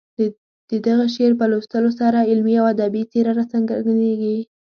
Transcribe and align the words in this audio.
د 0.69 0.71
دغه 0.87 1.05
شعر 1.15 1.31
په 1.39 1.45
لوستلو 1.51 1.89
سره 1.99 2.27
علمي 2.29 2.55
او 2.59 2.65
ادبي 2.73 3.01
څېره 3.11 3.31
راڅرګندېږي. 3.37 4.37